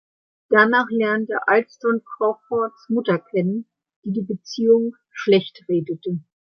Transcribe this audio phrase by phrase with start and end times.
[0.49, 3.67] Danach lernt Alston Crawfords Mutter kennen,
[4.03, 6.03] die die Beziehung schlecht redet.